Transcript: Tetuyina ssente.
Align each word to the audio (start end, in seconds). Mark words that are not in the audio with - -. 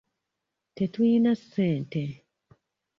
Tetuyina 0.75 1.33
ssente. 1.41 2.03